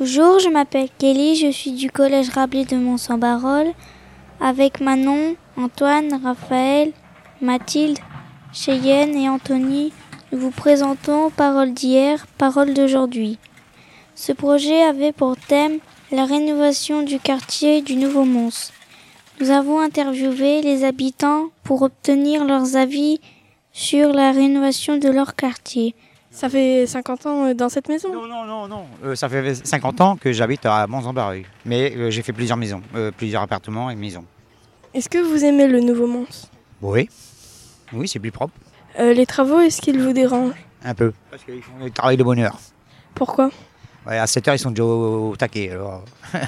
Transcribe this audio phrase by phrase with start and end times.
[0.00, 3.66] Bonjour, je m'appelle Kelly, je suis du collège Rabelais de Mont-Saint-Barol.
[4.38, 6.92] Avec Manon, Antoine, Raphaël,
[7.40, 7.98] Mathilde,
[8.52, 9.92] Cheyenne et Anthony,
[10.30, 13.38] nous vous présentons Parole d'hier, Parole d'aujourd'hui.
[14.14, 15.80] Ce projet avait pour thème
[16.12, 18.70] la rénovation du quartier du Nouveau Mons.
[19.40, 23.18] Nous avons interviewé les habitants pour obtenir leurs avis
[23.72, 25.96] sur la rénovation de leur quartier.
[26.38, 28.12] Ça fait 50 ans euh, dans cette maison?
[28.12, 28.86] Non, non, non, non.
[29.04, 31.44] Euh, ça fait 50 ans que j'habite à Mons-en-Barreuil.
[31.64, 34.24] Mais euh, j'ai fait plusieurs maisons, euh, plusieurs appartements et maisons.
[34.94, 36.48] Est-ce que vous aimez le nouveau Mons?
[36.80, 37.08] Oui.
[37.92, 38.54] Oui, c'est plus propre.
[38.96, 40.54] Les travaux, est-ce qu'ils vous dérangent?
[40.84, 41.12] Un peu.
[41.28, 42.56] Parce qu'ils font le travail de bonne heure.
[43.16, 43.50] Pourquoi?
[44.06, 45.72] Ouais, à 7 heures, ils sont déjà au, au taquet.
[45.72, 46.04] Alors.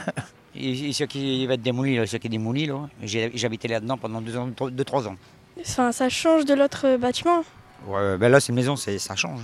[0.54, 3.98] et, et ceux qui va être démolis, là, ceux qui est démoli, là, j'habitais là-dedans
[3.98, 5.16] pendant 2-3 ans.
[5.60, 7.42] Enfin, ça change de l'autre bâtiment?
[7.88, 9.40] Ouais, ben là, c'est une maison, ça change.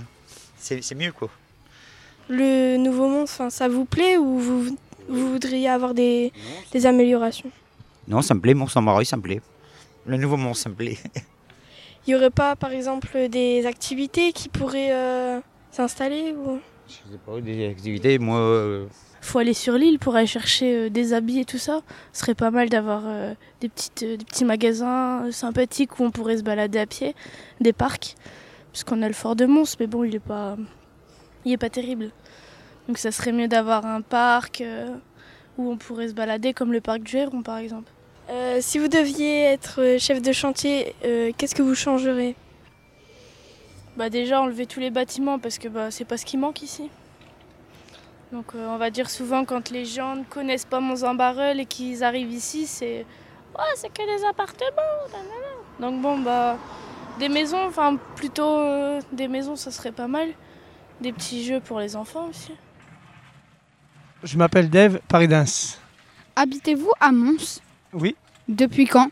[0.81, 1.29] C'est mieux, quoi.
[2.29, 6.33] Le nouveau enfin, ça vous plaît ou vous, vous voudriez avoir des,
[6.73, 7.49] des améliorations?
[8.07, 9.41] Non, ça me plaît, Mons-en-Barreuil, ça me plaît.
[10.05, 10.97] Le nouveau Mons, ça me plaît.
[12.05, 15.39] Il n'y aurait pas, par exemple, des activités qui pourraient euh,
[15.71, 16.59] s'installer ou...
[16.87, 18.39] Je sais pas, des activités, moi.
[18.39, 18.85] euh,
[19.21, 21.81] faut aller sur l'île pour aller chercher euh, des habits et tout ça.
[22.13, 26.11] Ce serait pas mal d'avoir euh, des, petites, euh, des petits magasins sympathiques où on
[26.11, 27.13] pourrait se balader à pied,
[27.59, 28.15] des parcs.
[28.71, 30.55] Parce qu'on a le fort de Mons, mais bon, il est pas,
[31.45, 32.11] il est pas terrible.
[32.87, 34.95] Donc ça serait mieux d'avoir un parc euh,
[35.57, 37.91] où on pourrait se balader, comme le parc du Héron par exemple.
[38.29, 42.35] Euh, si vous deviez être chef de chantier, euh, qu'est-ce que vous changerez?
[43.95, 46.89] Bah déjà enlever tous les bâtiments parce que bah, c'est pas ce qui manque ici.
[48.31, 52.03] Donc euh, on va dire souvent quand les gens ne connaissent pas Mont-en-Barreul et qu'ils
[52.03, 53.05] arrivent ici, c'est
[53.57, 54.71] ouais, c'est que des appartements.
[55.79, 56.57] Donc bon bah
[57.19, 60.29] des maisons, enfin plutôt euh, des maisons, ça serait pas mal.
[61.01, 62.51] Des petits jeux pour les enfants aussi.
[64.23, 65.77] Je m'appelle Dave Paridens.
[66.35, 67.61] Habitez-vous à Mons?
[67.93, 68.15] Oui,
[68.47, 69.09] Depuis quand?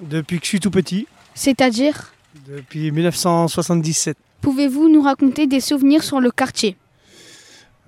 [0.00, 2.12] Depuis que je suis tout petit, C'est-à-dire?
[2.46, 4.16] Depuis 1977.
[4.40, 6.76] Pouvez-vous nous raconter des souvenirs sur le quartier?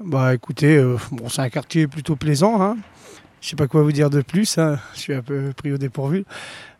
[0.00, 2.60] Bah écoutez, euh, bon, c'est un quartier plutôt plaisant.
[2.60, 2.76] Hein.
[3.40, 4.78] Je sais pas quoi vous dire de plus, hein.
[4.94, 6.24] je suis un peu pris au dépourvu.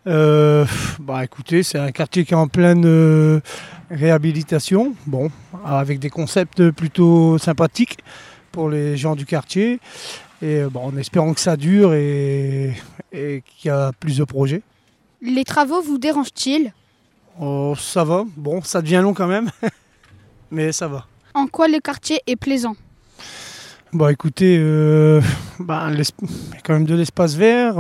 [0.07, 0.67] Euh,
[0.99, 3.41] bah écoutez, c'est un quartier qui est en pleine euh,
[3.91, 5.31] réhabilitation, bon,
[5.65, 7.99] avec des concepts plutôt sympathiques
[8.51, 9.79] pour les gens du quartier.
[10.41, 12.75] Et euh, bon, en espérant que ça dure et,
[13.13, 14.63] et qu'il y a plus de projets.
[15.21, 16.73] Les travaux vous dérangent-ils?
[17.41, 19.51] Oh, ça va, bon, ça devient long quand même,
[20.51, 21.07] mais ça va.
[21.35, 22.75] En quoi le quartier est plaisant?
[23.93, 25.21] Bon, écoutez, euh,
[25.61, 27.75] bah, il y a quand même de l'espace vert.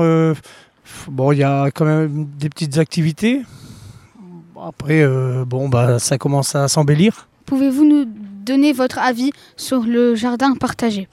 [1.08, 3.42] Bon, il y a quand même des petites activités.
[4.60, 7.28] Après, euh, bon, bah, ça commence à s'embellir.
[7.46, 11.08] Pouvez-vous nous donner votre avis sur le jardin partagé?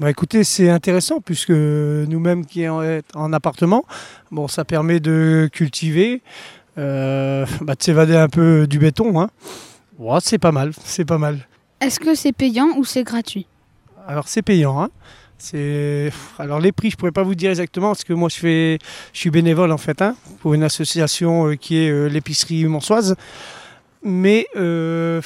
[0.00, 3.84] Bah, écoutez, c'est intéressant puisque nous-mêmes qui sommes en appartement,
[4.30, 6.22] bon, ça permet de cultiver,
[6.78, 9.20] euh, bah, de s'évader un peu du béton.
[9.20, 9.30] Hein.
[9.98, 11.46] Ouais, c'est pas mal, c'est pas mal.
[11.80, 13.46] Est-ce que c'est payant ou c'est gratuit?
[14.06, 14.82] Alors c'est payant.
[14.82, 14.90] Hein.
[15.44, 18.78] C'est alors les prix, je pourrais pas vous dire exactement parce que moi je fais,
[19.12, 23.16] je suis bénévole en fait hein, pour une association euh, qui est euh, l'épicerie Monsoise.
[24.04, 25.20] Mais euh,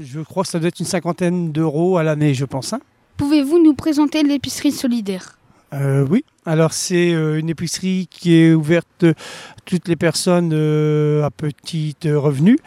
[0.00, 2.72] je crois que ça doit être une cinquantaine d'euros à l'année, je pense.
[2.72, 2.80] hein.
[3.18, 5.38] Pouvez-vous nous présenter l'épicerie solidaire?
[5.74, 6.24] Euh, oui.
[6.46, 9.12] Alors c'est une épicerie qui est ouverte à
[9.66, 10.54] toutes les personnes
[11.22, 12.58] à petit revenu,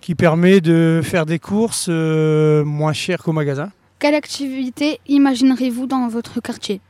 [0.00, 3.70] qui permet de faire des courses moins chères qu'au magasin.
[4.00, 6.80] Quelle activité imaginerez-vous dans votre quartier?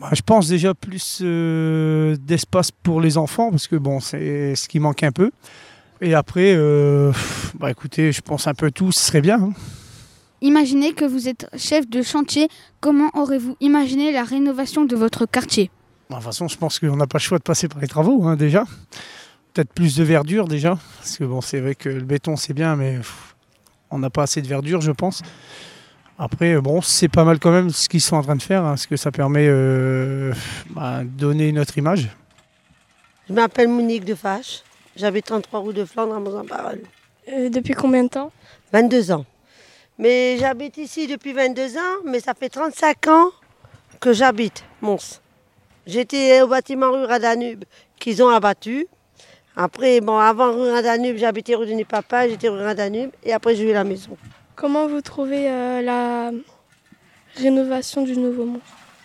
[0.00, 4.66] Bah, je pense déjà plus euh, d'espace pour les enfants, parce que bon, c'est ce
[4.68, 5.30] qui manque un peu.
[6.00, 7.12] Et après, euh,
[7.58, 9.40] bah, écoutez, je pense un peu tout, ce serait bien.
[9.40, 9.52] hein.
[10.42, 12.48] Imaginez que vous êtes chef de chantier.
[12.80, 15.70] Comment aurez-vous imaginé la rénovation de votre quartier?
[16.10, 17.88] Bah, De toute façon, je pense qu'on n'a pas le choix de passer par les
[17.88, 18.64] travaux, hein, déjà.
[19.54, 20.78] Peut-être plus de verdure, déjà.
[20.98, 23.34] Parce que bon, c'est vrai que le béton, c'est bien, mais pff,
[23.90, 25.22] on n'a pas assez de verdure, je pense.
[26.18, 28.70] Après, bon, c'est pas mal quand même ce qu'ils sont en train de faire, hein,
[28.70, 30.32] parce que ça permet euh,
[30.70, 32.08] bah, de donner une autre image.
[33.28, 34.62] Je m'appelle Monique de Fache.
[34.96, 36.80] J'habite 33 rue de Flandre à Mont-en-Parole.
[37.30, 38.32] Euh, Depuis combien de temps?
[38.72, 39.26] 22 ans.
[39.98, 43.30] Mais j'habite ici depuis 22 ans, mais ça fait 35 ans
[44.00, 45.20] que j'habite Mons.
[45.86, 47.64] J'étais au bâtiment rue Danube
[47.98, 48.86] qu'ils ont abattu.
[49.54, 53.70] Après, bon, avant rue Danube, j'habitais rue du Papa, j'étais rue Danube, et après j'ai
[53.70, 54.16] eu la maison.
[54.56, 56.30] Comment vous trouvez euh, la
[57.36, 58.60] rénovation du Nouveau Mont?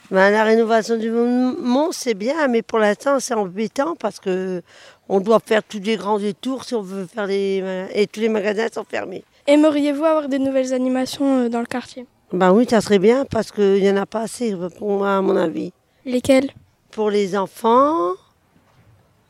[0.10, 4.62] Ben, la rénovation du Mons, c'est bien, mais pour l'instant, c'est embêtant parce que
[5.10, 7.62] on doit faire tous les grands détours si on veut faire les...
[7.94, 9.26] Et tous les magasins sont fermés.
[9.46, 12.06] Aimeriez-vous avoir des nouvelles animations euh, dans le quartier?
[12.32, 15.22] Ben oui, ça serait bien parce qu'il n'y en a pas assez pour moi, à
[15.22, 15.74] mon avis.
[16.06, 16.50] Lesquels
[16.92, 18.14] Pour les enfants,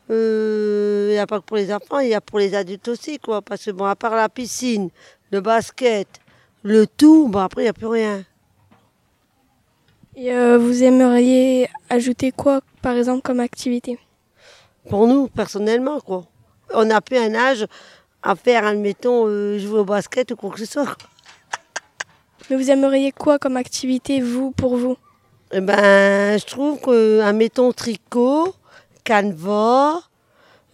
[0.08, 2.86] euh, il n'y a pas que pour les enfants, il y a pour les adultes
[2.86, 3.42] aussi, quoi.
[3.42, 4.90] Parce que bon, à part la piscine,
[5.32, 6.20] le basket,
[6.62, 8.24] le tout, bon après, il n'y a plus rien.
[10.14, 13.98] Et euh, vous aimeriez ajouter quoi, par exemple, comme activité?
[14.90, 16.26] Pour nous, personnellement, quoi.
[16.74, 17.66] On n'a plus un âge
[18.22, 20.96] à faire, admettons, euh, jouer au basket ou quoi que ce soit.
[22.50, 24.98] Mais vous aimeriez quoi comme activité, vous, pour vous?
[25.50, 28.54] Eh ben, je trouve que, admettons, tricot,
[29.02, 30.02] canevas,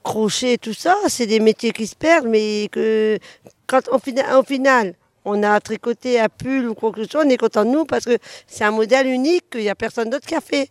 [0.03, 3.19] crochet, tout ça, c'est des métiers qui se perdent, mais que
[3.67, 7.37] quand au final, on a tricoté un pull ou quoi que ce soit, on est
[7.37, 10.35] content de nous parce que c'est un modèle unique qu'il n'y a personne d'autre qui
[10.35, 10.71] a fait.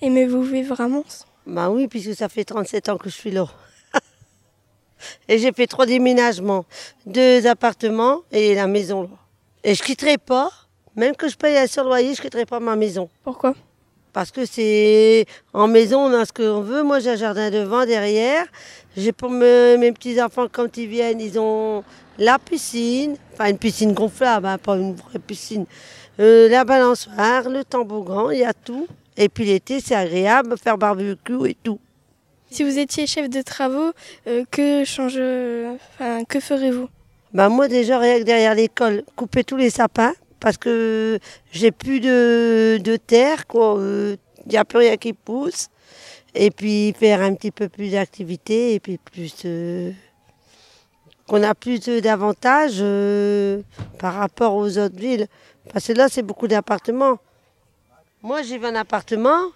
[0.00, 3.46] Aimez-vous vivre à Mons Ben oui, puisque ça fait 37 ans que je suis là.
[5.28, 6.64] et j'ai fait trois déménagements,
[7.06, 9.08] deux appartements et la maison là.
[9.62, 10.50] Et je quitterai pas,
[10.94, 13.08] même que je paye un seul loyer, je quitterai pas ma maison.
[13.22, 13.54] Pourquoi?
[14.14, 16.82] Parce que c'est en maison, on a ce qu'on veut.
[16.84, 18.46] Moi, j'ai un jardin devant, derrière.
[18.96, 21.82] J'ai pour me- mes petits enfants quand ils viennent, ils ont
[22.16, 25.66] la piscine, enfin une piscine gonflable, hein, pas une vraie piscine.
[26.20, 28.86] Euh, la balançoire, le toboggan, il y a tout.
[29.16, 31.80] Et puis l'été, c'est agréable, faire barbecue et tout.
[32.52, 33.90] Si vous étiez chef de travaux,
[34.28, 35.18] euh, que change,
[35.98, 36.88] enfin, que ferez-vous?
[37.32, 41.18] Bah moi déjà rien que derrière l'école, couper tous les sapins parce que
[41.52, 43.44] j'ai plus de, de terre.
[43.52, 44.16] Il
[44.50, 45.68] n'y a plus rien qui pousse.
[46.34, 49.92] Et puis faire un petit peu plus d'activité et puis plus euh,
[51.28, 53.62] qu'on a plus d'avantages euh,
[54.00, 55.28] par rapport aux autres villes.
[55.72, 57.18] Parce que là c'est beaucoup d'appartements.
[58.20, 59.46] Moi j'ai un appartement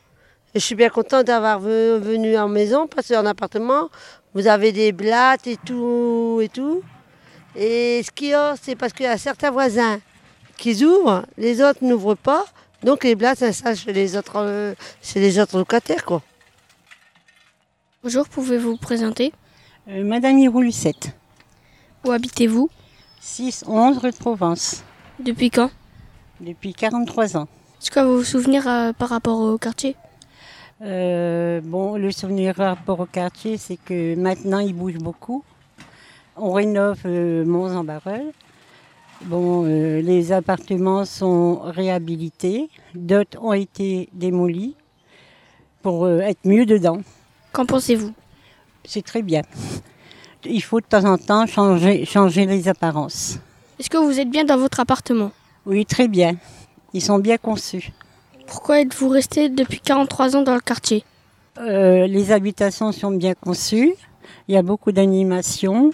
[0.54, 3.88] et je suis bien contente d'avoir ve- venu en maison parce qu'en appartement
[4.34, 6.82] vous avez des blattes et tout et tout.
[7.56, 9.98] Et ce qu'il y a, c'est parce qu'il y a certains voisins
[10.58, 12.44] qui ouvrent, les autres n'ouvrent pas.
[12.82, 16.22] Donc les blattes s'installent chez les autres, euh, chez les autres locataires, quoi.
[18.02, 19.32] Bonjour, pouvez-vous vous présenter?
[19.88, 21.16] Euh, Madame Hiro Lucette,
[22.04, 22.68] Où habitez-vous?
[23.22, 24.84] 6-11 rue de Provence,
[25.18, 25.70] Depuis quand?
[26.40, 27.48] Depuis 43 ans.
[27.80, 29.96] Est-ce que vous vous souvenez euh, par rapport au quartier?
[30.82, 35.42] Euh, bon, le souvenir par rapport au quartier, c'est que maintenant il bouge beaucoup.
[36.36, 38.32] On rénove euh, Mons-en-Barœul.
[39.24, 44.76] Bon, euh, les appartements sont réhabilités, d'autres ont été démolis
[45.82, 47.00] pour euh, être mieux dedans.
[47.52, 48.12] Qu'en pensez-vous?
[48.84, 49.42] C'est très bien.
[50.44, 53.38] Il faut de temps en temps changer, changer les apparences.
[53.78, 55.32] Est-ce que vous êtes bien dans votre appartement?
[55.66, 56.36] Oui, très bien.
[56.94, 57.92] Ils sont bien conçus.
[58.46, 61.04] Pourquoi êtes-vous resté depuis 43 ans dans le quartier?
[61.58, 63.94] Euh, les habitations sont bien conçues.
[64.46, 65.90] Il y a beaucoup d'animations.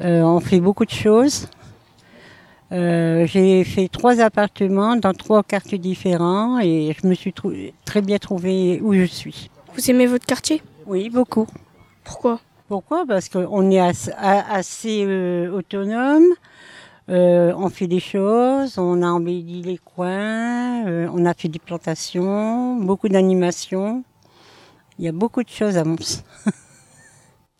[0.00, 1.48] Euh, on fait beaucoup de choses.
[2.74, 7.32] Euh, J'ai fait trois appartements dans trois quartiers différents et je me suis
[7.84, 9.48] très bien trouvée où je suis.
[9.74, 10.60] Vous aimez votre quartier?
[10.86, 11.46] Oui, beaucoup.
[12.02, 12.40] Pourquoi?
[12.68, 13.04] Pourquoi?
[13.06, 16.24] Parce qu'on est assez, euh, autonome.
[17.10, 21.58] Euh, on fait des choses, on a embelli les coins, euh, on a fait des
[21.58, 24.02] plantations, beaucoup d'animations.
[24.98, 26.24] Il y a beaucoup de choses à Mons.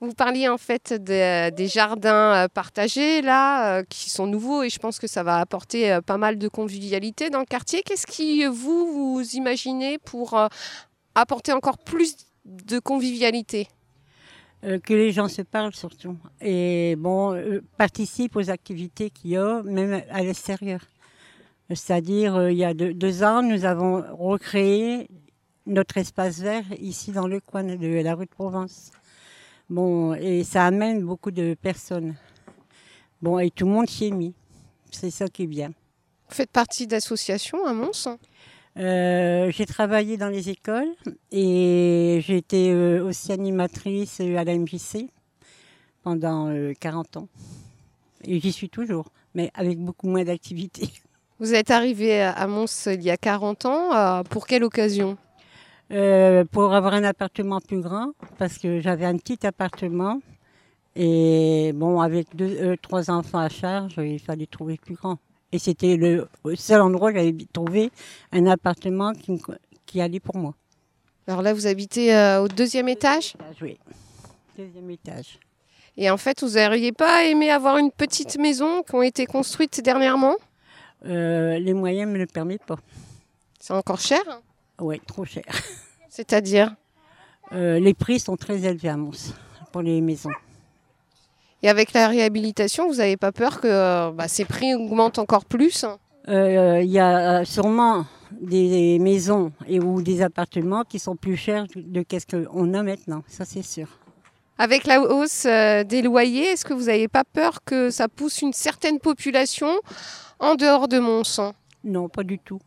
[0.06, 4.70] Vous parliez en fait des, des jardins euh, partagés là, euh, qui sont nouveaux et
[4.70, 7.82] je pense que ça va apporter euh, pas mal de convivialité dans le quartier.
[7.82, 10.48] Qu'est-ce qui, euh, vous, vous imaginez pour euh,
[11.14, 13.68] apporter encore plus de convivialité?
[14.64, 16.16] Euh, que les gens se parlent surtout.
[16.40, 20.80] Et bon, euh, participent aux activités qu'il y a, même à l'extérieur.
[21.68, 25.08] C'est-à-dire, euh, il y a deux ans, nous avons recréé
[25.66, 28.90] notre espace vert ici dans le coin de la rue de Provence.
[29.70, 32.14] Bon, et ça amène beaucoup de personnes.
[33.22, 34.34] Bon, et tout le monde s'y est mis.
[34.90, 35.68] C'est ça qui est bien.
[36.28, 38.08] Vous faites partie d'associations à Mons?
[38.76, 40.88] Euh, j'ai travaillé dans les écoles
[41.30, 45.08] et j'ai été euh, aussi animatrice euh, à la MJC
[46.02, 47.28] pendant euh, 40 ans.
[48.24, 50.88] Et j'y suis toujours, mais avec beaucoup moins d'activités.
[51.38, 53.94] Vous êtes arrivé à Mons il y a 40 ans.
[53.94, 55.16] euh, pour quelle occasion?
[55.92, 60.20] Euh, pour avoir un appartement plus grand, parce que j'avais un petit appartement.
[60.96, 65.18] Et bon, avec deux, euh, trois enfants à charge, il fallait trouver plus grand.
[65.52, 67.90] Et c'était le seul endroit où j'avais trouvé
[68.32, 69.54] un appartement qui, me co-
[69.86, 70.54] qui allait pour moi.
[71.26, 73.78] Alors là, vous habitez euh, au deuxième étage Oui,
[74.56, 75.38] deuxième étage.
[75.96, 79.80] et en fait, vous n'auriez pas aimé avoir une petite maison qui ont été construites
[79.82, 80.36] dernièrement?
[81.06, 82.78] Euh, les moyens ne me le permettent pas.
[83.60, 84.22] C'est encore cher
[84.80, 85.44] Oui, trop cher.
[86.08, 86.74] C'est-à-dire
[87.52, 89.34] Euh, les prix sont très élevés à Mons
[89.70, 90.30] pour les maisons.
[91.62, 95.44] Et avec la réhabilitation, vous n'avez pas peur que euh, bah, ces prix augmentent encore
[95.44, 95.84] plus
[96.28, 101.66] Euh, Il y a sûrement des maisons et ou des appartements qui sont plus chers
[101.76, 103.88] de qu'est-ce qu'on a maintenant, ça c'est sûr.
[104.56, 108.52] Avec la hausse des loyers, est-ce que vous n'avez pas peur que ça pousse une
[108.54, 109.68] certaine population
[110.38, 111.52] en dehors de Mont-Sang
[111.84, 112.60] Non, pas du tout.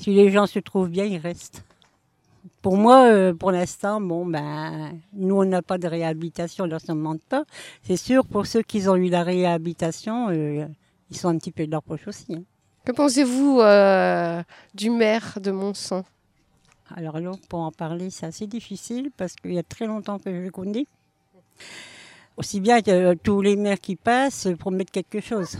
[0.00, 1.62] Si les gens se trouvent bien, ils restent.
[2.62, 6.78] Pour moi, euh, pour l'instant, bon, ben, nous, on n'a pas de réhabilitation, on ne
[6.88, 7.44] demande pas.
[7.82, 10.64] C'est sûr, pour ceux qui ont eu la réhabilitation, euh,
[11.10, 12.34] ils sont un petit peu de leur poche aussi.
[12.34, 12.42] hein.
[12.82, 14.42] Que pensez-vous euh,
[14.72, 16.02] du maire de Mont-Sang
[16.96, 20.32] Alors là, pour en parler, c'est assez difficile parce qu'il y a très longtemps que
[20.32, 20.86] je le connais.
[22.38, 25.58] Aussi bien que euh, tous les maires qui passent promettent quelque chose.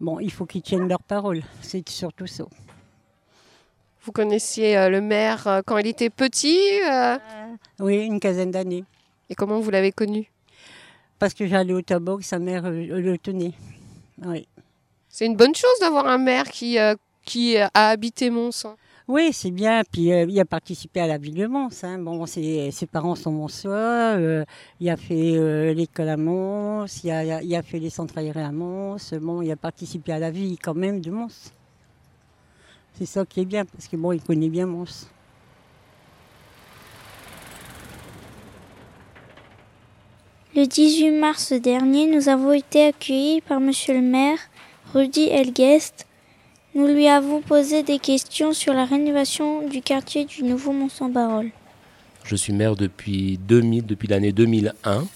[0.00, 2.44] Bon, il faut qu'ils tiennent leur parole, c'est surtout ça.
[4.06, 7.16] Vous connaissiez euh, le maire euh, quand il était petit euh,
[7.80, 8.84] Oui, une quinzaine d'années.
[9.28, 10.30] et comment vous l'avez connu?
[11.18, 13.52] Parce que j'allais au tabac, sa mère le tenait.
[14.24, 14.46] Oui.
[15.08, 16.78] C'est une bonne chose d'avoir un maire qui,
[17.24, 18.76] qui a habité Mont-Sang.
[19.08, 19.82] Oui, c'est bien.
[19.90, 21.82] Puis euh, il a participé à la ville de Mons.
[21.84, 21.98] hein.
[21.98, 23.72] Bon, ses, ses parents sont monsois.
[24.18, 24.44] euh,
[24.80, 26.84] il a fait euh, l'école à Mons.
[27.08, 28.98] A- il a fait les centres aérés à Mons.
[29.20, 31.52] Bon, il a participé à la vie quand même de Mons.
[32.98, 35.08] C'est ça qui est bien parce que bon, il connaît bien Mons.
[40.54, 44.38] Le 18 mars dernier, nous avons été accueillis par Monsieur le maire,
[44.94, 46.06] Rudy Elguest.
[46.74, 51.50] Nous lui avons posé des questions sur la rénovation du quartier du Nouveau Mont-Saint-Barol.
[52.24, 55.06] Je suis maire depuis 2000, depuis l'année 2001,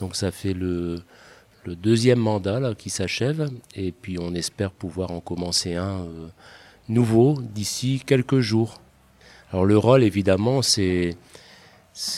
[0.00, 1.02] donc ça fait le,
[1.64, 6.28] le deuxième mandat là, qui s'achève, et puis on espère pouvoir en commencer un euh,
[6.90, 8.80] nouveau d'ici quelques jours.
[9.52, 11.16] Alors le rôle évidemment c'est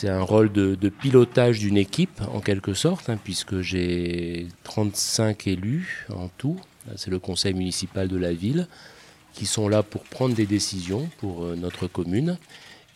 [0.03, 6.27] un rôle de, pilotage d'une équipe en quelque sorte, hein, puisque j'ai 35 élus en
[6.37, 6.59] tout,
[6.95, 8.67] c'est le conseil municipal de la ville,
[9.33, 12.37] qui sont là pour prendre des décisions pour euh, notre commune.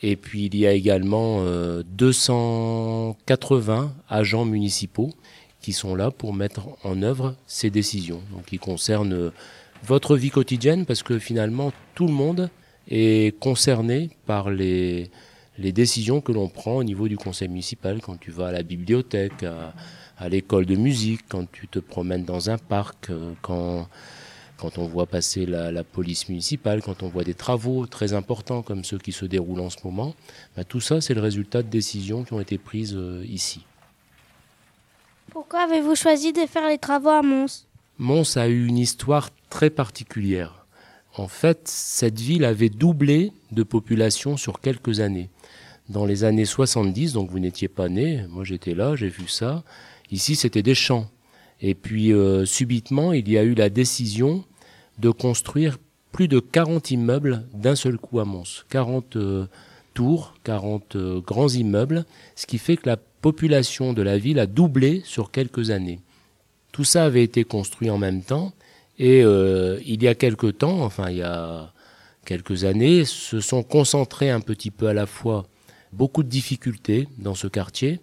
[0.04, 5.12] Et puis il y a également euh, 280 agents municipaux
[5.62, 9.32] qui sont là pour mettre en œuvre ces décisions, qui concernent euh,
[9.84, 12.50] votre vie quotidienne, parce que finalement tout le monde
[12.90, 15.10] est concerné par les,
[15.58, 18.64] les décisions que l'on prend au niveau du conseil municipal, quand tu vas à la
[18.64, 19.74] bibliothèque, à,
[20.18, 23.88] à l'école de musique, quand tu te promènes dans un parc, euh, quand
[24.58, 28.64] quand on voit passer la, la police municipale, quand on voit des travaux très importants
[28.64, 30.16] comme ceux qui se déroulent en ce moment,
[30.56, 33.62] bah, tout ça c'est le résultat de décisions qui ont été prises euh, ici.
[35.30, 37.68] Pourquoi avez-vous choisi de faire les travaux à Mons?
[38.00, 40.66] Mons a eu une histoire très particulière.
[41.16, 45.30] En fait, cette ville avait doublé de population sur quelques années.
[45.90, 49.64] Dans les années 70, donc vous n'étiez pas né, moi j'étais là, j'ai vu ça.
[50.12, 51.10] Ici, c'était des champs.
[51.62, 54.44] Et puis, euh, subitement, il y a eu la décision
[55.00, 55.78] de construire
[56.12, 58.66] plus de 40 immeubles d'un seul coup à Mons.
[58.70, 59.46] 40 euh,
[59.94, 64.46] tours, 40 euh, grands immeubles, ce qui fait que la population de la ville a
[64.46, 66.00] doublé sur quelques années.
[66.72, 68.54] Tout ça avait été construit en même temps
[69.00, 71.72] et euh, il y a quelque temps, enfin il y a
[72.26, 75.48] quelques années, se sont concentrés un petit peu à la fois
[75.94, 78.02] beaucoup de difficultés dans ce quartier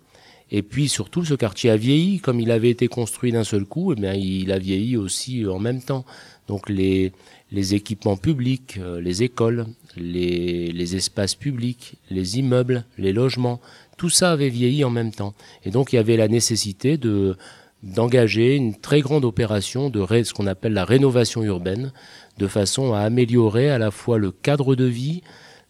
[0.51, 3.93] et puis surtout ce quartier a vieilli comme il avait été construit d'un seul coup,
[3.93, 6.05] et bien il a vieilli aussi en même temps.
[6.47, 7.13] Donc les
[7.51, 13.61] les équipements publics, euh, les écoles, les, les espaces publics, les immeubles, les logements,
[13.97, 15.35] tout ça avait vieilli en même temps.
[15.65, 17.37] Et donc il y avait la nécessité de
[17.85, 21.93] d'engager une très grande opération de ce qu'on appelle la rénovation urbaine,
[22.39, 25.23] de façon à améliorer à la fois le cadre de vie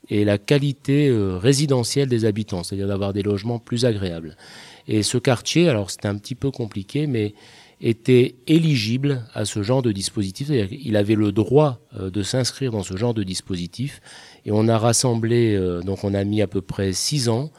[0.09, 4.37] et la qualité euh, résidentielle des habitants, c'est-à-dire d'avoir des logements plus agréables.
[4.87, 7.35] Et ce quartier, alors c'était un petit peu compliqué, mais
[7.81, 12.71] était éligible à ce genre de dispositif, c'est-à-dire qu'il avait le droit euh, de s'inscrire
[12.71, 14.01] dans ce genre de dispositif,
[14.47, 17.51] et on a rassemblé, euh, donc on a mis à peu près six ans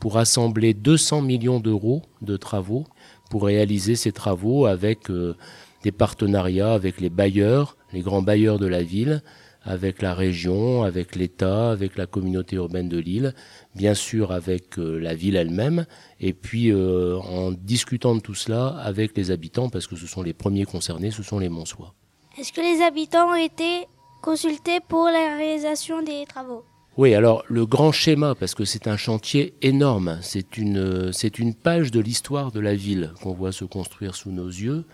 [0.00, 2.86] pour rassembler 200 millions d'euros de travaux
[3.30, 5.34] pour réaliser ces travaux avec euh,
[5.82, 9.22] des partenariats avec les bailleurs, les grands bailleurs de la ville,
[9.62, 13.34] avec la région, avec l'État, avec la communauté urbaine de Lille,
[13.74, 15.86] bien sûr avec euh, la ville elle-même,
[16.18, 20.22] et puis euh, en discutant de tout cela avec les habitants, parce que ce sont
[20.22, 21.94] les premiers concernés, ce sont les Monsois.
[22.38, 23.86] Est-ce que les habitants ont été
[24.22, 26.64] consultés pour la réalisation des travaux?
[26.96, 31.38] Oui, alors le grand schéma, parce que c'est un chantier énorme, c'est une, euh, c'est
[31.38, 34.84] une page de l'histoire de la ville qu'on voit se construire sous nos yeux.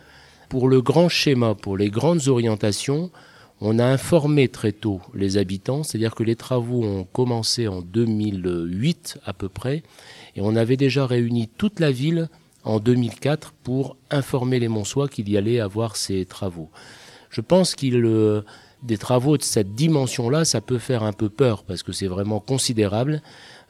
[0.51, 3.11] Pour le grand schéma, pour les grandes orientations,
[3.63, 9.19] on a informé très tôt les habitants, c'est-à-dire que les travaux ont commencé en 2008
[9.25, 9.83] à peu près,
[10.37, 12.29] et on avait déjà réuni toute la ville
[12.65, 16.69] en 2004 pour informer les Monsois qu'il y allait avoir ces travaux.
[17.31, 18.43] Je pense qu'il euh,
[18.87, 22.41] des travaux de cette dimension-là, ça peut faire un peu peur parce que c'est vraiment
[22.41, 23.23] considérable.